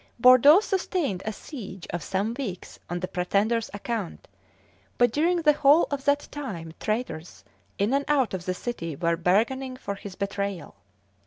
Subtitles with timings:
[0.17, 4.27] Bordeaux sustained a siege of some weeks on the pretender's account,
[4.97, 7.43] but during the whole of that time traitors
[7.77, 10.73] in and out of the city were bargaining for his betrayal.